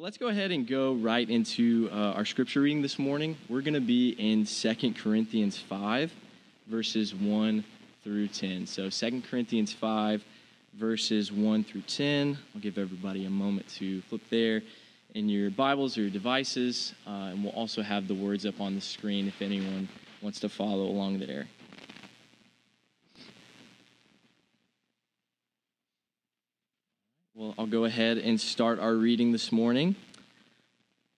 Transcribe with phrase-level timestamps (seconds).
[0.00, 3.36] Well, let's go ahead and go right into uh, our scripture reading this morning.
[3.50, 6.10] We're going to be in 2 Corinthians 5,
[6.68, 7.62] verses 1
[8.02, 8.66] through 10.
[8.66, 10.24] So, 2 Corinthians 5,
[10.72, 12.38] verses 1 through 10.
[12.54, 14.62] I'll give everybody a moment to flip there
[15.14, 18.74] in your Bibles or your devices, uh, and we'll also have the words up on
[18.74, 19.86] the screen if anyone
[20.22, 21.46] wants to follow along there.
[27.40, 29.96] Well, I'll go ahead and start our reading this morning.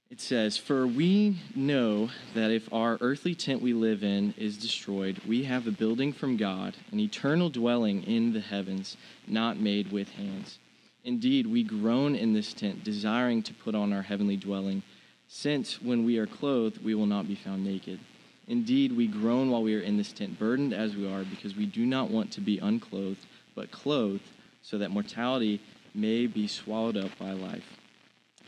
[0.09, 5.20] It says, For we know that if our earthly tent we live in is destroyed,
[5.27, 8.96] we have a building from God, an eternal dwelling in the heavens,
[9.27, 10.60] not made with hands.
[11.02, 14.84] Indeed, we groan in this tent, desiring to put on our heavenly dwelling,
[15.27, 17.98] since when we are clothed, we will not be found naked.
[18.46, 21.66] Indeed, we groan while we are in this tent, burdened as we are, because we
[21.66, 23.27] do not want to be unclothed,
[23.57, 24.23] but clothed,
[24.62, 25.60] so that mortality
[25.95, 27.78] may be swallowed up by life.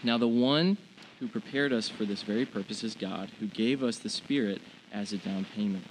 [0.03, 0.77] Now, the one
[1.21, 4.61] who prepared us for this very purpose is God, who gave us the Spirit
[4.92, 5.84] as a down payment.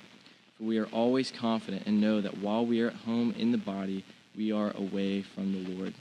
[0.58, 3.58] For we are always confident and know that while we are at home in the
[3.58, 4.04] body,
[4.36, 5.94] we are away from the Lord.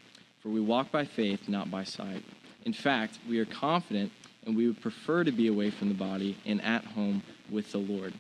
[0.42, 2.25] For we walk by faith, not by sight.
[2.64, 4.12] In fact, we are confident
[4.45, 7.78] and we would prefer to be away from the body and at home with the
[7.78, 8.12] Lord.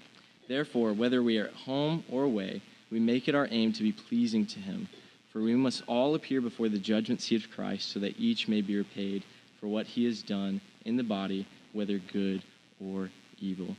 [0.48, 3.92] Therefore, whether we are at home or away, we make it our aim to be
[3.92, 4.88] pleasing to Him.
[5.32, 8.60] For we must all appear before the judgment seat of Christ, so that each may
[8.60, 9.24] be repaid
[9.58, 12.42] for what he has done in the body, whether good
[12.78, 13.08] or
[13.40, 13.74] evil.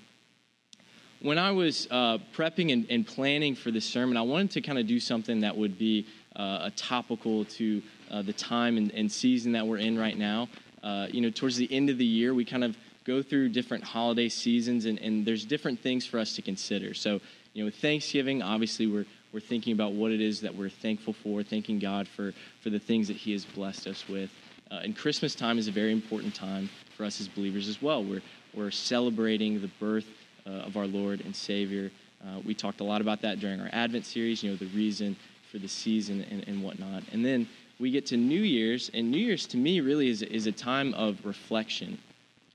[1.21, 4.79] When I was uh, prepping and, and, planning for this sermon, I wanted to kind
[4.79, 9.09] of do something that would be uh, a topical to uh, the time and, and,
[9.09, 10.49] season that we're in right now.
[10.83, 13.83] Uh, you know, towards the end of the year, we kind of go through different
[13.83, 16.93] holiday seasons, and, and there's different things for us to consider.
[16.93, 17.21] So,
[17.53, 21.41] you know, Thanksgiving, obviously, we're we're thinking about what it is that we're thankful for,
[21.41, 24.29] thanking God for, for the things that He has blessed us with.
[24.71, 28.03] Uh, and Christmas time is a very important time for us as believers as well.
[28.03, 28.21] We're,
[28.53, 30.05] we're celebrating the birth
[30.45, 31.91] uh, of our Lord and Savior.
[32.23, 35.15] Uh, we talked a lot about that during our Advent series, you know, the reason
[35.51, 37.03] for the season and, and whatnot.
[37.11, 37.47] And then
[37.79, 40.93] we get to New Year's, and New Year's to me really is, is a time
[40.93, 41.97] of reflection.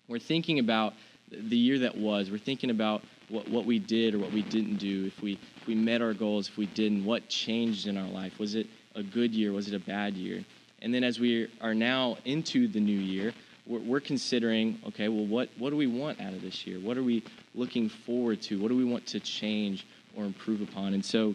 [0.07, 0.95] We're thinking about
[1.31, 4.77] the year that was, we're thinking about what, what we did or what we didn't
[4.77, 8.09] do, if we, if we met our goals, if we didn't, what changed in our
[8.09, 8.39] life.
[8.39, 9.53] Was it a good year?
[9.53, 10.45] Was it a bad year?
[10.81, 13.33] And then as we are now into the new year,
[13.67, 16.79] we're, we're considering, okay, well, what, what do we want out of this year?
[16.79, 17.23] What are we
[17.55, 18.61] looking forward to?
[18.61, 20.95] What do we want to change or improve upon?
[20.95, 21.35] And so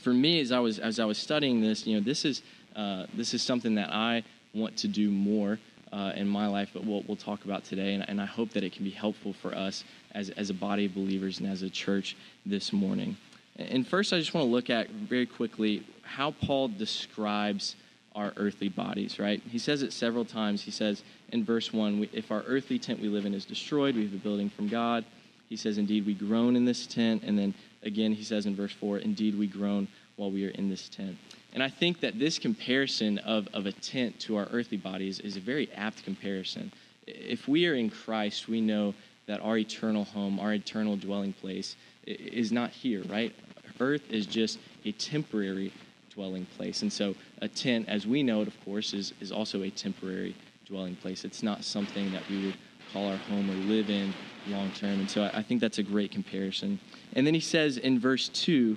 [0.00, 2.42] for me, as I was, as I was studying this, you know, this is,
[2.74, 4.22] uh, this is something that I
[4.54, 5.58] want to do more
[5.92, 7.94] uh, in my life, but we'll, we'll talk about today.
[7.94, 10.86] And, and I hope that it can be helpful for us as, as a body
[10.86, 13.16] of believers and as a church this morning.
[13.56, 17.74] And first, I just want to look at very quickly how Paul describes
[18.14, 19.42] our earthly bodies, right?
[19.48, 20.62] He says it several times.
[20.62, 24.04] He says in verse 1 if our earthly tent we live in is destroyed, we
[24.04, 25.04] have a building from God.
[25.48, 27.22] He says, Indeed, we groan in this tent.
[27.24, 30.68] And then again, he says in verse 4, Indeed, we groan while we are in
[30.68, 31.16] this tent.
[31.58, 35.36] And I think that this comparison of, of a tent to our earthly bodies is
[35.36, 36.70] a very apt comparison.
[37.04, 38.94] If we are in Christ, we know
[39.26, 41.74] that our eternal home, our eternal dwelling place,
[42.06, 43.34] is not here, right?
[43.80, 45.72] Earth is just a temporary
[46.14, 46.82] dwelling place.
[46.82, 50.36] And so a tent, as we know it, of course, is, is also a temporary
[50.64, 51.24] dwelling place.
[51.24, 52.56] It's not something that we would
[52.92, 54.14] call our home or live in
[54.46, 55.00] long term.
[55.00, 56.78] And so I, I think that's a great comparison.
[57.14, 58.76] And then he says in verse 2,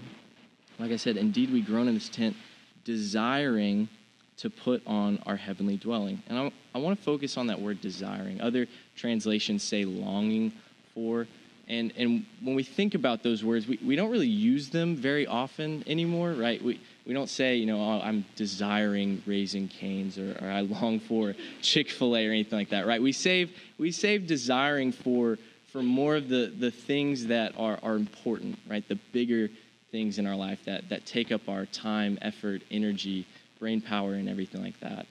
[0.80, 2.36] like I said, indeed we groan in this tent
[2.84, 3.90] desiring
[4.38, 6.24] to put on our heavenly dwelling.
[6.28, 8.42] And I, I want to focus on that word desiring.
[8.42, 10.52] Other translations say longing
[10.96, 11.28] for.
[11.68, 15.28] And, and when we think about those words, we, we don't really use them very
[15.28, 16.62] often anymore, right?
[16.62, 21.00] We, we don't say, you know, oh, I'm desiring Raising Cane's or, or I long
[21.00, 23.02] for Chick fil A or anything like that, right?
[23.02, 25.38] We save, we save desiring for,
[25.72, 28.86] for more of the, the things that are, are important, right?
[28.88, 29.50] The bigger
[29.92, 33.26] things in our life that, that take up our time, effort, energy,
[33.60, 35.06] brain power, and everything like that.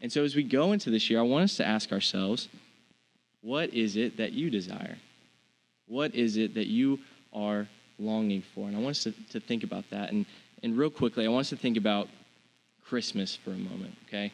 [0.00, 2.48] And so as we go into this year, I want us to ask ourselves
[3.42, 4.98] what is it that you desire?
[5.86, 6.98] What is it that you
[7.32, 7.68] are
[7.98, 8.66] longing for?
[8.66, 10.10] And I want us to, to think about that.
[10.10, 10.26] And,
[10.62, 12.08] and real quickly, I want us to think about
[12.84, 14.32] Christmas for a moment, okay?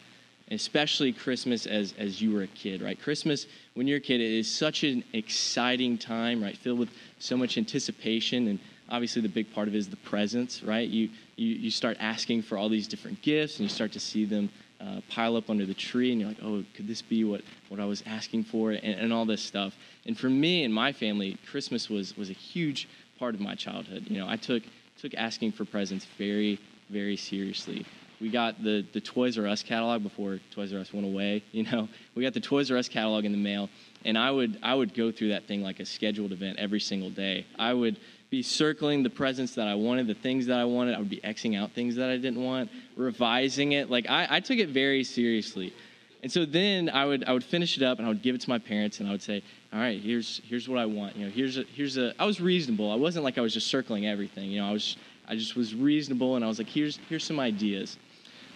[0.52, 3.00] especially Christmas as, as you were a kid, right?
[3.00, 6.56] Christmas, when you're a kid, it is such an exciting time, right?
[6.56, 8.58] Filled with so much anticipation and
[8.92, 10.88] obviously the big part of it is the presents, right?
[10.88, 14.26] You, you, you start asking for all these different gifts and you start to see
[14.26, 14.50] them
[14.80, 17.80] uh, pile up under the tree and you're like, oh, could this be what, what
[17.80, 19.74] I was asking for and, and all this stuff.
[20.06, 22.86] And for me and my family, Christmas was, was a huge
[23.18, 24.04] part of my childhood.
[24.08, 24.62] You know, I took,
[25.00, 26.58] took asking for presents very,
[26.90, 27.86] very seriously.
[28.20, 31.42] we got the, the Toys R Us catalog before Toys R Us went away.
[31.52, 33.70] You know, we got the Toys R Us catalog in the mail,
[34.04, 37.10] and I would I would go through that thing like a scheduled event every single
[37.10, 37.46] day.
[37.58, 37.98] I would
[38.32, 40.94] be circling the presents that I wanted, the things that I wanted.
[40.94, 43.90] I would be xing out things that I didn't want, revising it.
[43.90, 45.74] Like I, I took it very seriously.
[46.22, 48.40] And so then I would I would finish it up and I would give it
[48.40, 51.14] to my parents and I would say, all right, here's here's what I want.
[51.14, 52.14] You know, here's a here's a.
[52.18, 52.90] I was reasonable.
[52.90, 54.50] I wasn't like I was just circling everything.
[54.50, 54.96] You know, I was
[55.28, 57.98] I just was reasonable and I was like, here's here's some ideas.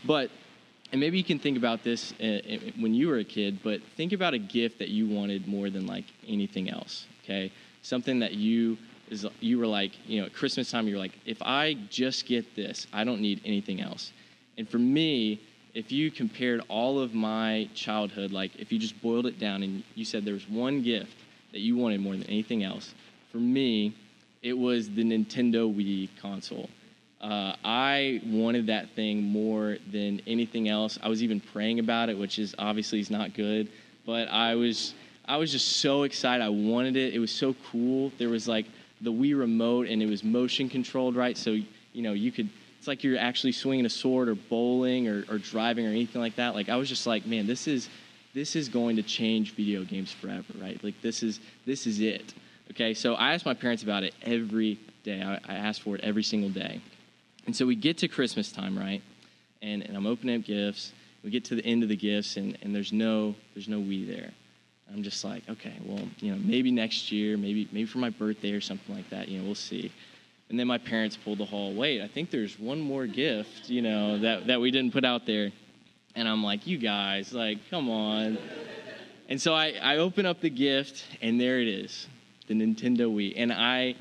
[0.07, 0.31] But
[0.91, 3.83] and maybe you can think about this uh, uh, when you were a kid, but
[3.95, 7.05] think about a gift that you wanted more than like anything else.
[7.25, 7.53] Okay,
[7.83, 8.79] something that you
[9.11, 12.55] is you were like, you know, at Christmas time, you're like, if I just get
[12.57, 14.13] this, I don't need anything else.
[14.59, 15.41] And for me,
[15.75, 19.83] if you compared all of my childhood, like if you just boiled it down and
[19.95, 21.15] you said there was one gift
[21.53, 22.95] that you wanted more than anything else,
[23.31, 23.95] for me,
[24.43, 26.71] it was the Nintendo Wii console.
[27.21, 30.99] Uh, I wanted that thing more than anything else.
[31.03, 33.69] I was even praying about it, which is obviously is not good,
[34.05, 34.95] but I was
[35.29, 36.43] I was just so excited.
[36.43, 37.15] I wanted it.
[37.15, 38.13] It was so cool.
[38.19, 38.67] There was like
[39.01, 41.37] the Wii remote, and it was motion controlled, right?
[41.37, 42.49] So you know you could
[42.79, 46.37] it's like you're actually swinging a sword or bowling or, or driving or anything like
[46.37, 46.55] that.
[46.55, 47.89] Like I was just like, man, this is
[48.35, 50.83] this is going to change video games forever, right?
[50.85, 52.35] Like this is this is it.
[52.71, 55.23] Okay, so I asked my parents about it every day.
[55.23, 56.81] I, I asked for it every single day.
[57.47, 59.03] And so we get to Christmas time, right?
[59.63, 60.93] And, and I'm opening up gifts.
[61.23, 64.07] We get to the end of the gifts, and, and there's no there's no Wii
[64.07, 64.31] there.
[64.93, 68.53] I'm just like, okay, well, you know, maybe next year, maybe maybe for my birthday
[68.53, 69.29] or something like that.
[69.29, 69.93] You know, we'll see.
[70.49, 73.83] And then my parents pulled the whole, wait, I think there's one more gift, you
[73.83, 75.51] know, that, that we didn't put out there.
[76.15, 78.39] And I'm like, you guys, like, come on.
[79.29, 82.07] And so I, I open up the gift, and there it is,
[82.47, 83.35] the Nintendo Wii.
[83.37, 83.97] And I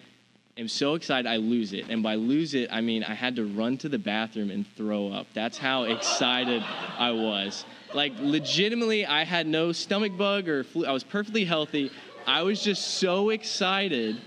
[0.58, 1.90] am so excited I lose it.
[1.90, 5.12] And by lose it, I mean I had to run to the bathroom and throw
[5.12, 5.26] up.
[5.34, 6.64] That's how excited
[6.98, 7.66] I was.
[7.96, 10.86] Like, legitimately, I had no stomach bug or flu.
[10.86, 11.92] I was perfectly healthy.
[12.28, 14.18] I was just so excited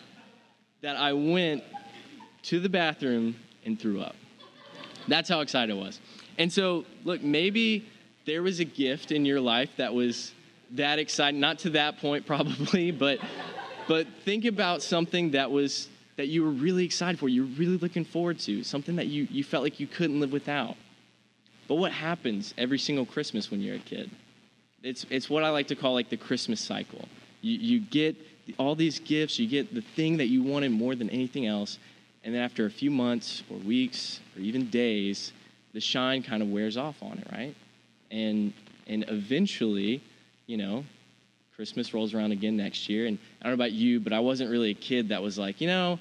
[0.80, 1.62] that I went
[2.44, 3.36] to the bathroom
[3.66, 4.16] and threw up.
[5.06, 6.00] That's how excited I was.
[6.38, 7.86] And so, look, maybe
[8.24, 10.32] there was a gift in your life that was
[10.70, 13.18] that exciting, not to that point probably, but
[13.86, 17.76] but think about something that was that you were really excited for, you were really
[17.76, 20.76] looking forward to, something that you, you felt like you couldn't live without.
[21.68, 24.10] But what happens every single Christmas when you're a kid?
[24.82, 27.06] It's, it's what I like to call like the Christmas cycle.
[27.42, 28.16] You, you get
[28.56, 31.78] all these gifts, you get the thing that you wanted more than anything else,
[32.24, 35.32] and then after a few months or weeks or even days,
[35.74, 37.54] the shine kind of wears off on it, right?
[38.10, 38.52] And
[38.86, 40.02] and eventually,
[40.46, 40.84] you know,
[41.54, 43.06] Christmas rolls around again next year.
[43.06, 45.60] And I don't know about you, but I wasn't really a kid that was like,
[45.60, 46.00] you know,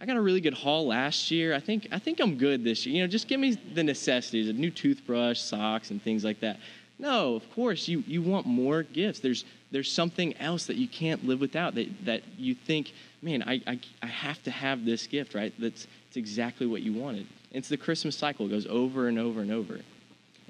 [0.00, 1.54] I got a really good haul last year.
[1.54, 2.96] I think I think I'm good this year.
[2.96, 6.58] You know, just give me the necessities, a new toothbrush, socks, and things like that.
[6.98, 9.20] No, of course you you want more gifts.
[9.20, 12.92] There's there's something else that you can't live without that that you think
[13.22, 15.52] man, I, I, I have to have this gift, right?
[15.58, 17.26] That's it's exactly what you wanted.
[17.52, 19.80] It's the Christmas cycle, it goes over and over and over.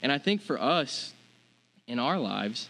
[0.03, 1.13] And I think for us
[1.87, 2.69] in our lives,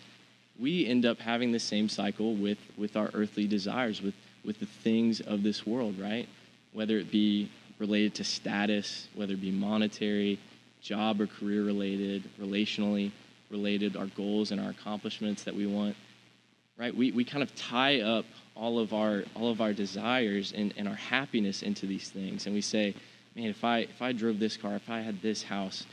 [0.59, 4.67] we end up having the same cycle with, with our earthly desires, with, with the
[4.67, 6.29] things of this world, right?
[6.73, 10.39] Whether it be related to status, whether it be monetary,
[10.81, 13.11] job or career related, relationally
[13.51, 15.97] related, our goals and our accomplishments that we want,
[16.79, 16.95] right?
[16.95, 18.25] We, we kind of tie up
[18.61, 22.55] all of our all of our desires and, and our happiness into these things and
[22.55, 22.95] we say
[23.35, 25.87] man if i if i drove this car if i had this house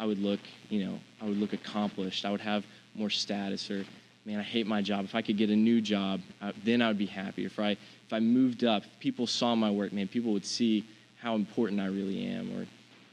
[0.00, 2.64] i would look you know i would look accomplished i would have
[2.94, 3.84] more status or
[4.24, 6.88] man i hate my job if i could get a new job uh, then i
[6.88, 10.08] would be happy if i if i moved up if people saw my work man
[10.08, 10.84] people would see
[11.20, 12.66] how important i really am or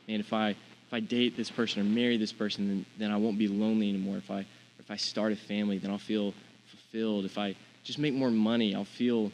[0.07, 3.17] man if i if i date this person or marry this person then, then i
[3.17, 4.45] won't be lonely anymore if i
[4.79, 6.33] if i start a family then i'll feel
[6.69, 8.75] fulfilled if i just make more money.
[8.75, 9.31] I'll feel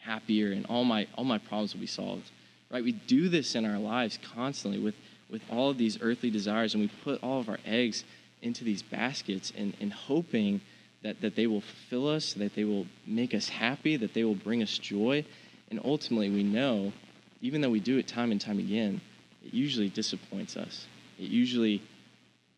[0.00, 2.30] happier and all my all my problems will be solved.
[2.70, 2.84] Right?
[2.84, 4.94] We do this in our lives constantly with
[5.30, 8.04] with all of these earthly desires and we put all of our eggs
[8.42, 10.60] into these baskets and, and hoping
[11.02, 14.34] that, that they will fulfill us, that they will make us happy, that they will
[14.34, 15.24] bring us joy.
[15.70, 16.92] And ultimately we know,
[17.40, 19.00] even though we do it time and time again,
[19.44, 20.86] it usually disappoints us.
[21.18, 21.82] It usually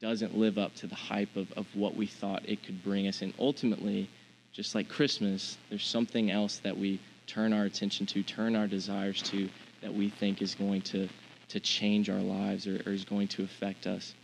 [0.01, 3.23] doesn't live up to the hype of, of what we thought it could bring us.
[3.23, 4.11] And ultimately,
[4.53, 9.23] just like Christmas, there's something else that we turn our attention to, turn our desires
[9.23, 9.49] to,
[9.81, 11.09] that we think is going to,
[11.49, 14.15] to change our lives or, or is going to affect us.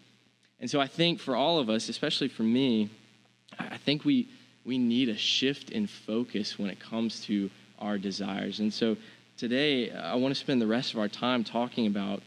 [0.60, 2.90] And so I think for all of us, especially for me,
[3.58, 4.28] I think we,
[4.64, 8.60] we need a shift in focus when it comes to our desires.
[8.60, 8.96] And so
[9.36, 12.22] today, I want to spend the rest of our time talking about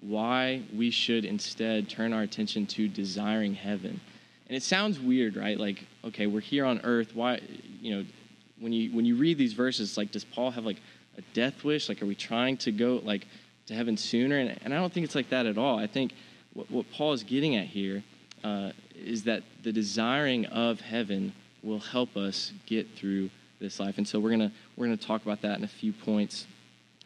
[0.00, 4.00] why we should instead turn our attention to desiring heaven.
[4.48, 5.58] And it sounds weird, right?
[5.58, 7.14] Like, okay, we're here on earth.
[7.14, 7.40] Why,
[7.80, 8.04] you know,
[8.60, 10.80] when you when you read these verses, like, does Paul have like
[11.18, 11.88] a death wish?
[11.88, 13.26] Like, are we trying to go like
[13.66, 14.38] to heaven sooner?
[14.38, 15.78] And, and I don't think it's like that at all.
[15.78, 16.12] I think
[16.54, 18.04] what, what Paul is getting at here
[18.44, 23.98] uh, is that the desiring of heaven will help us get through this life.
[23.98, 26.46] And so we're gonna we're gonna talk about that in a few points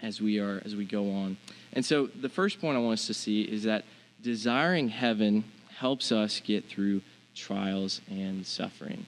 [0.03, 1.37] as we are as we go on.
[1.73, 3.85] And so the first point I want us to see is that
[4.23, 5.45] desiring heaven
[5.79, 7.01] helps us get through
[7.35, 9.07] trials and suffering.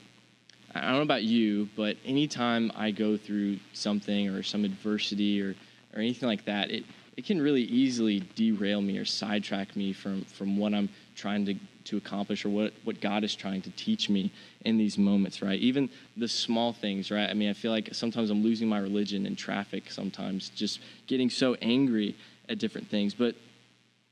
[0.75, 5.55] I don't know about you, but anytime I go through something or some adversity or,
[5.95, 6.85] or anything like that, it,
[7.17, 11.55] it can really easily derail me or sidetrack me from, from what I'm trying to,
[11.85, 14.33] to accomplish or what, what God is trying to teach me
[14.65, 15.59] in these moments, right?
[15.59, 17.29] Even the small things, right?
[17.29, 21.31] I mean, I feel like sometimes I'm losing my religion in traffic sometimes, just getting
[21.31, 22.15] so angry
[22.49, 23.15] at different things.
[23.15, 23.35] But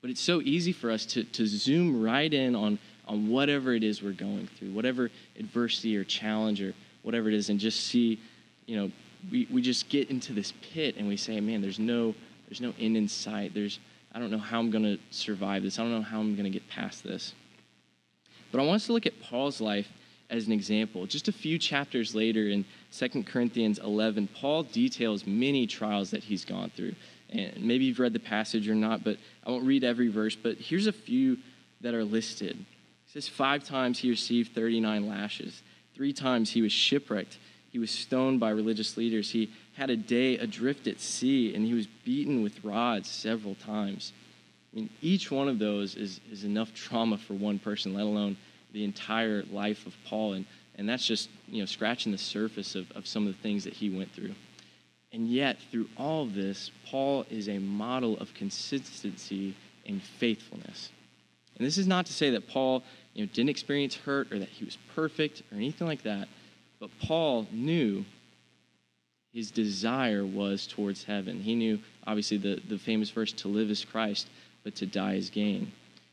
[0.00, 3.83] but it's so easy for us to, to zoom right in on, on whatever it
[3.83, 8.19] is we're going through, whatever adversity or challenge or whatever it is, and just see,
[8.67, 8.91] you know,
[9.31, 12.15] we, we just get into this pit and we say, man, there's no
[12.49, 13.55] there's no end in sight.
[13.55, 13.79] There's
[14.12, 15.79] I don't know how I'm gonna survive this.
[15.79, 17.35] I don't know how I'm gonna get past this.
[18.50, 19.88] But I want us to look at Paul's life
[20.30, 21.07] as an example.
[21.07, 22.64] Just a few chapters later in
[22.97, 26.95] 2 Corinthians 11, Paul details many trials that he's gone through.
[27.30, 30.57] And maybe you've read the passage or not, but I won't read every verse, but
[30.57, 31.38] here's a few
[31.80, 32.57] that are listed.
[32.59, 35.62] It says, Five times he received 39 lashes,
[35.95, 37.38] three times he was shipwrecked.
[37.71, 39.30] He was stoned by religious leaders.
[39.30, 44.12] He had a day adrift at sea, and he was beaten with rods several times.
[44.73, 48.37] I mean, each one of those is, is enough trauma for one person, let alone
[48.73, 50.35] the entire life of Paul.
[50.35, 50.47] And,
[50.77, 53.73] and that's just, you know, scratching the surface of, of some of the things that
[53.73, 54.35] he went through.
[55.12, 60.91] And yet, through all of this, Paul is a model of consistency and faithfulness.
[61.59, 62.85] And this is not to say that Paul
[63.15, 66.29] you know, didn't experience hurt or that he was perfect or anything like that,
[66.79, 68.05] but Paul knew
[69.33, 71.41] his desire was towards heaven.
[71.41, 74.29] He knew, obviously, the, the famous verse, to live is Christ,
[74.64, 75.73] but to die is gain.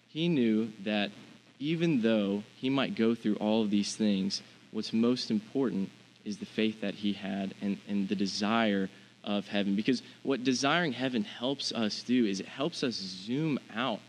[0.10, 1.12] He knew that
[1.60, 5.90] even though he might go through all of these things, what's most important
[6.24, 8.90] is the faith that he had and, and the desire
[9.24, 9.76] of heaven.
[9.76, 14.00] Because what desiring heaven helps us do is it helps us zoom out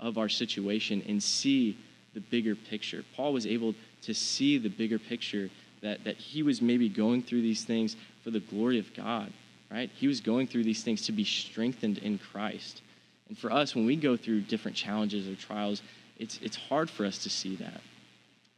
[0.00, 1.76] of our situation and see
[2.14, 3.04] the bigger picture.
[3.16, 5.50] Paul was able to see the bigger picture
[5.82, 9.32] that, that he was maybe going through these things for the glory of God,
[9.70, 9.90] right?
[9.94, 12.80] He was going through these things to be strengthened in Christ.
[13.28, 15.82] And for us, when we go through different challenges or trials,
[16.18, 17.80] it's, it's hard for us to see that.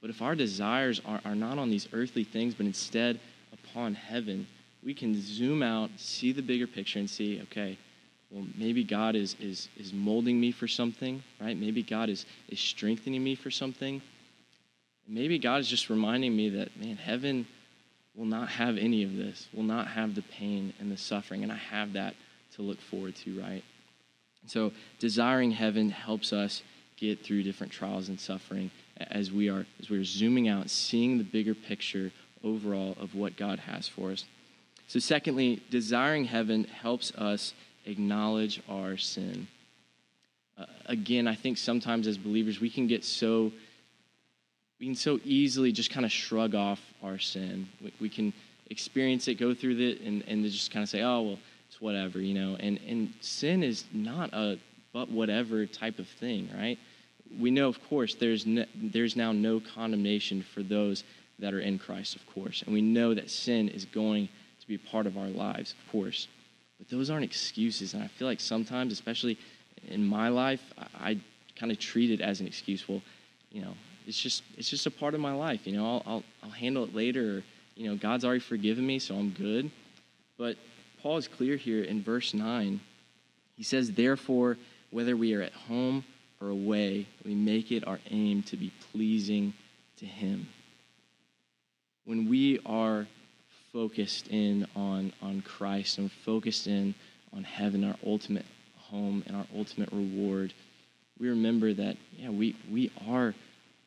[0.01, 3.19] But if our desires are, are not on these earthly things, but instead
[3.53, 4.47] upon heaven,
[4.83, 7.79] we can zoom out, see the bigger picture, and see, okay,
[8.31, 11.57] well, maybe God is, is, is molding me for something, right?
[11.57, 14.03] Maybe God is, is strengthening me for something.
[15.09, 17.47] Maybe God is just reminding me that, man, heaven
[18.17, 21.53] will not have any of this, will not have the pain and the suffering, and
[21.53, 22.15] I have that
[22.57, 23.63] to look forward to, right?
[24.47, 26.63] So, desiring heaven helps us
[26.97, 31.19] get through different trials and suffering as we are as we are zooming out, seeing
[31.19, 32.13] the bigger picture
[32.43, 34.25] overall of what God has for us.
[34.89, 39.49] So, secondly, desiring heaven helps us acknowledge our sin.
[40.59, 43.53] Uh, again, I think sometimes as believers we can get so
[44.79, 47.69] we can so easily just kind of shrug off our sin.
[47.83, 48.33] We, we can
[48.71, 51.39] experience it, go through it, and, and just kind of say, oh, well,
[51.77, 52.57] it's whatever, you know.
[52.59, 54.59] And, and sin is not a
[54.93, 56.79] but whatever type of thing, right?
[57.39, 61.05] We know, of course, there's, no, there's now no condemnation for those
[61.39, 62.63] that are in Christ, of course.
[62.63, 64.29] And we know that sin is going
[64.61, 66.29] to be part of our lives, of course.
[66.79, 67.93] But those aren't excuses.
[67.93, 69.37] And I feel like sometimes, especially
[69.89, 71.21] in my life, I, I
[71.57, 72.89] kind of treat it as an excuse.
[72.89, 73.03] Well,
[73.53, 73.75] you know,
[74.07, 75.67] it's just it's just a part of my life.
[75.67, 77.39] You know, I'll, I'll, I'll handle it later.
[77.39, 77.43] Or,
[77.75, 79.71] you know, God's already forgiven me, so I'm good.
[80.39, 80.57] But
[81.03, 82.81] Paul is clear here in verse 9.
[83.57, 84.57] He says, Therefore,
[84.91, 86.05] whether we are at home
[86.41, 89.55] or away, we make it our aim to be pleasing
[89.99, 90.49] to Him.
[92.05, 93.07] When we are
[93.73, 96.95] focused in on, on Christ and focused in
[97.35, 100.53] on heaven, our ultimate home and our ultimate reward,
[101.19, 103.35] we remember that, yeah, we, we are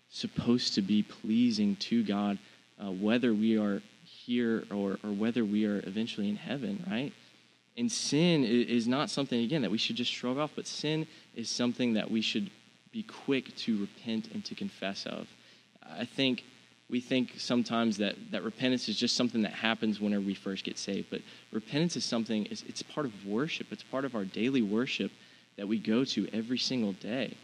[0.09, 2.39] supposed to be pleasing to God,
[2.83, 3.81] uh, whether we are
[4.29, 7.11] here or, or whether we are eventually in heaven, right?
[7.75, 11.49] And sin is not something, again, that we should just shrug off, but sin is
[11.49, 12.51] something that we should
[12.91, 15.27] be quick to repent and to confess of.
[15.97, 16.43] I think
[16.91, 20.77] we think sometimes that, that repentance is just something that happens whenever we first get
[20.77, 21.21] saved, but
[21.51, 25.11] repentance is something, it's, it's part of worship, it's part of our daily worship
[25.57, 27.35] that we go to every single day.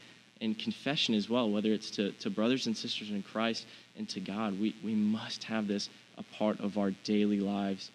[0.42, 3.66] And confession as well, whether it's to, to brothers and sisters in Christ
[3.98, 7.92] and to God, we, we must have this a part of our daily lives.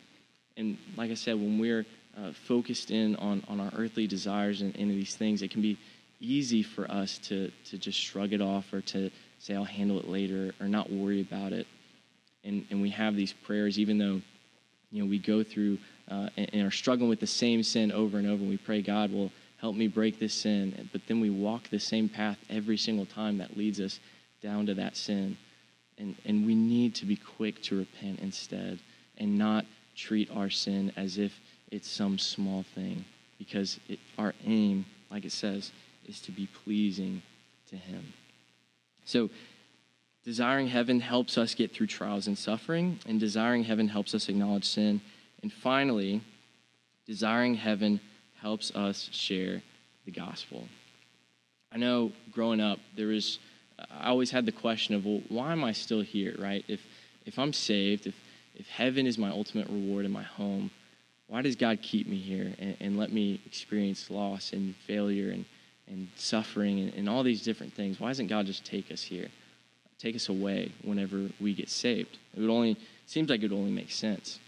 [0.57, 1.87] And like I said, when we're
[2.17, 5.79] uh, focused in on, on our earthly desires and, and these things, it can be
[6.21, 10.09] easy for us to, to just shrug it off or to say, I'll handle it
[10.09, 11.67] later or not worry about it.
[12.45, 14.21] And, and we have these prayers, even though
[14.91, 15.79] you know, we go through
[16.11, 18.83] uh, and, and, are struggling with the same sin over and over, and we pray,
[18.83, 20.89] God will help me break this sin.
[20.91, 24.01] But then we walk the same path every single time that leads us
[24.43, 25.37] down to that sin.
[26.01, 28.79] And, and we need to be quick to repent instead
[29.19, 31.39] and not treat our sin as if
[31.71, 33.05] it's some small thing
[33.39, 35.73] because it, our aim, like it says,
[36.07, 37.23] is to be pleasing
[37.69, 38.13] to Him.
[39.05, 39.29] So,
[40.25, 44.65] desiring heaven helps us get through trials and suffering, and desiring heaven helps us acknowledge
[44.65, 45.01] sin.
[45.43, 46.23] And finally,
[47.07, 48.01] desiring heaven
[48.41, 49.63] helps us share
[50.05, 50.67] the gospel.
[51.73, 53.39] I know growing up, there was,
[53.91, 56.65] I always had the question of, well, why am I still here, right?
[56.69, 56.81] If,
[57.27, 58.15] if I'm saved, if,
[58.55, 60.71] if heaven is my ultimate reward in my home,
[61.29, 65.45] why does God keep me here and, and let me experience loss and failure and,
[65.87, 68.01] and suffering and, and all these different things?
[68.01, 69.29] Why doesn't God just take us here,
[69.99, 72.19] take us away whenever we get saved?
[72.37, 74.41] It would only seems like it would only make sense.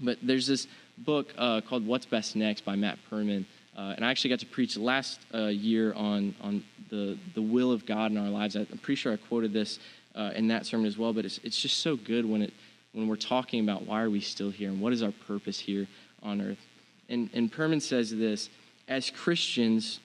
[0.00, 0.66] But there's this
[0.98, 3.44] book uh, called What's Best Next by Matt Perman.
[3.76, 7.72] Uh, and I actually got to preach last uh, year on, on the, the will
[7.72, 8.54] of God in our lives.
[8.54, 9.80] I'm pretty sure I quoted this
[10.14, 12.52] uh, in that sermon as well, but it's, it's just so good when, it,
[12.92, 15.88] when we're talking about why are we still here and what is our purpose here
[16.22, 16.64] on earth.
[17.08, 18.48] And, and Perman says this
[18.86, 19.98] As Christians,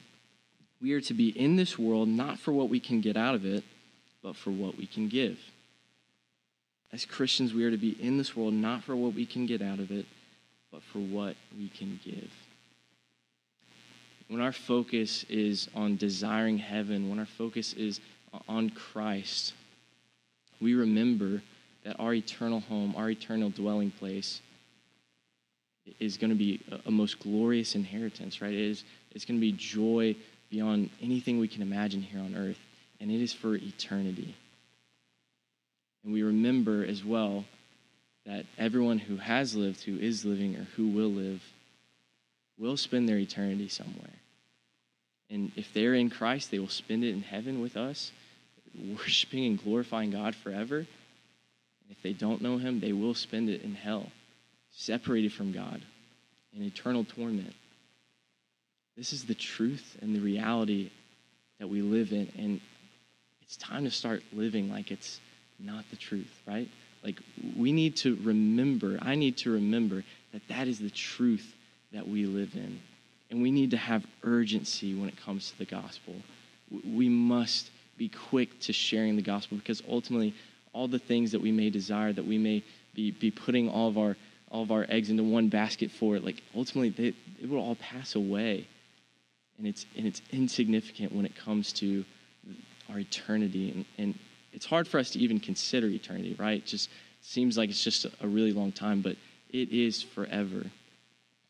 [0.82, 3.46] we are to be in this world not for what we can get out of
[3.46, 3.64] it,
[4.24, 5.38] but for what we can give.
[6.92, 9.62] As Christians, we are to be in this world not for what we can get
[9.62, 10.08] out of it,
[10.72, 12.32] but for what we can give.
[14.30, 18.00] When our focus is on desiring heaven, when our focus is
[18.48, 19.54] on Christ,
[20.62, 21.42] we remember
[21.84, 24.42] that our eternal home, our eternal dwelling place,
[26.00, 28.54] is going to be a, most glorious inheritance, right?
[28.54, 30.16] It is, it's going to be joy
[30.52, 32.60] beyond anything we can imagine here on earth,
[33.02, 34.36] and it is for eternity.
[36.04, 37.46] And we remember as well
[38.28, 41.42] that everyone who has lived, who is living, or who will live,
[42.60, 44.19] will spend their eternity somewhere.
[45.30, 48.12] And if they're in Christ, they will spend it in heaven with us,
[48.98, 50.86] worshiping and glorifying God forever.
[51.90, 54.12] If they don't know Him, they will spend it in hell
[54.72, 55.82] separated from God
[56.56, 57.54] in eternal torment.
[58.98, 60.92] This is the truth and the reality
[61.60, 62.32] that we live in.
[62.38, 62.62] And
[63.42, 65.20] it's time to start living like it's
[65.60, 66.68] not the truth, right?
[67.04, 67.20] Like,
[67.56, 71.56] we need to remember, I need to remember that that is the truth
[71.94, 72.82] that we live in.
[73.30, 76.16] And we need to have urgency when it comes to the gospel.
[76.72, 80.34] We must be quick to sharing the gospel because ultimately,
[80.74, 82.64] all the things that we may desire, that we may
[82.94, 84.16] be, be putting all of our
[84.52, 87.76] all of our eggs into one basket for it, like ultimately they, it will all
[87.76, 88.66] pass away.
[89.58, 92.06] And it's, and it's insignificant when it comes to
[92.90, 93.72] our eternity.
[93.72, 94.20] And, and
[94.54, 96.58] it's hard for us to even consider eternity, right?
[96.58, 96.90] It just
[97.22, 99.18] seems like it's just a really long time, but
[99.52, 100.66] it is forever.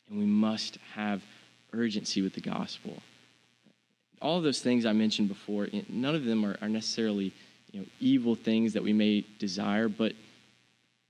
[0.08, 1.22] And we must have
[1.72, 3.02] urgency with the gospel.
[4.20, 7.32] All of those things I mentioned before, none of them are, are necessarily
[7.72, 10.12] you know, evil things that we may desire, but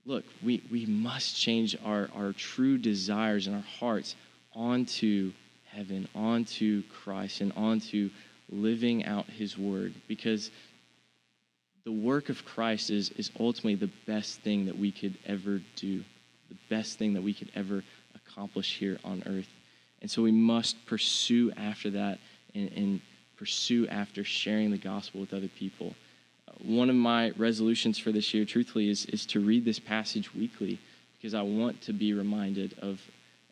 [0.05, 4.15] look, we, we must change our, our true desires and our hearts
[4.53, 5.31] onto
[5.71, 8.09] heaven, onto Christ, and onto
[8.49, 9.93] living out his word.
[10.07, 10.51] Because
[11.83, 16.03] the work of Christ is, is ultimately the best thing that we could ever do,
[16.49, 17.83] the best thing that we could ever
[18.15, 19.47] accomplish here on earth.
[20.01, 22.19] And so we must pursue after that
[22.55, 23.01] and, and
[23.37, 25.95] pursue after sharing the gospel with other people
[26.47, 30.33] uh, one of my resolutions for this year, truthfully, is, is to read this passage
[30.33, 30.79] weekly
[31.17, 32.99] because I want to be reminded of,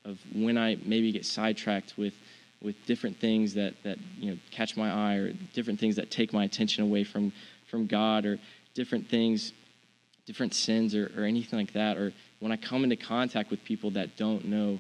[0.06, 2.14] of when I maybe get sidetracked with,
[2.62, 6.34] with different things that, that you know, catch my eye or different things that take
[6.34, 7.32] my attention away from,
[7.68, 8.40] from God or
[8.74, 9.54] different things,
[10.26, 11.98] different sins or, or anything like that.
[11.98, 14.80] Or when I come into contact with people that don't know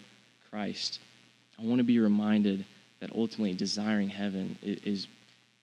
[0.50, 1.00] Christ,
[1.60, 2.66] I want to be reminded
[3.02, 5.08] that ultimately desiring heaven is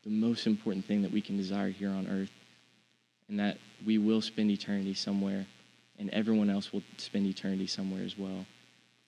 [0.05, 2.31] the most important thing that we can desire here on earth
[3.29, 5.47] and that we will spend eternity somewhere,
[5.99, 8.47] and everyone else will spend eternity somewhere as well.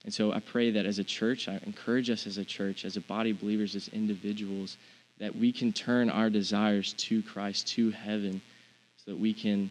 [0.04, 2.96] And so I pray that as a church, I encourage us as a church, as
[2.96, 4.76] a body of believers, as individuals,
[5.18, 8.40] that we can turn our desires to Christ, to heaven,
[8.96, 9.70] so that we can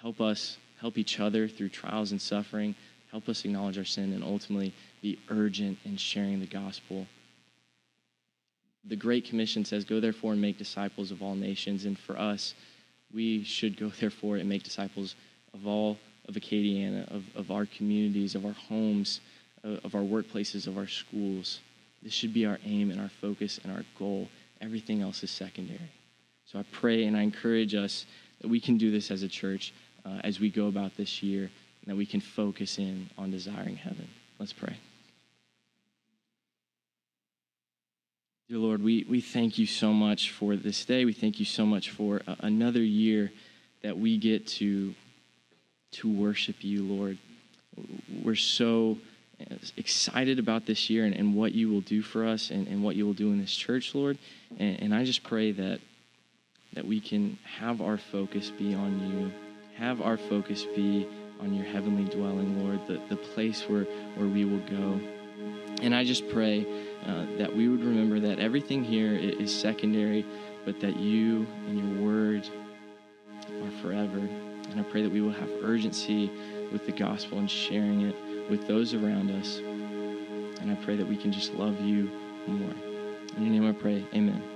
[0.00, 2.74] help us, help each other through trials and suffering,
[3.10, 4.72] help us acknowledge our sin, and ultimately
[5.04, 7.06] be urgent in sharing the gospel.
[8.86, 11.84] the Great Commission says, Go therefore and make disciples of all nations.
[11.84, 12.54] And for us,
[13.12, 15.14] we should go therefore and make disciples
[15.52, 19.20] of all of Acadiana, of, of our communities, of our homes,
[19.62, 21.60] of, of our workplaces, of our schools.
[22.02, 24.28] This should be our aim and our focus and our goal.
[24.62, 25.92] Everything else is secondary.
[26.46, 28.06] So I pray and I encourage us
[28.40, 29.74] that we can do this as a church
[30.06, 33.76] uh, as we go about this year, and that we can focus in on desiring
[33.76, 34.08] heaven.
[34.38, 34.76] Let's pray.
[38.50, 41.06] Dear Lord, we, we thank you so much for this day.
[41.06, 43.32] We thank you so much for uh, another year
[43.82, 44.94] that we get to,
[45.92, 47.16] to worship you, Lord.
[48.22, 48.98] We're so
[49.78, 52.96] excited about this year and, and what you will do for us and, and what
[52.96, 54.18] you will do in this church, Lord.
[54.58, 55.80] And, and I just pray that,
[56.74, 59.32] that we can have our focus be on you,
[59.78, 61.08] have our focus be
[61.40, 63.84] on your heavenly dwelling, Lord, the, the place where,
[64.16, 65.00] where we will go.
[65.84, 66.66] And I just pray
[67.06, 70.24] uh, that we would remember that everything here is secondary,
[70.64, 72.48] but that you and your word
[73.62, 74.16] are forever.
[74.16, 76.30] And I pray that we will have urgency
[76.72, 78.16] with the gospel and sharing it
[78.48, 79.58] with those around us.
[79.58, 82.10] And I pray that we can just love you
[82.46, 82.74] more.
[83.36, 84.53] In your name I pray, amen.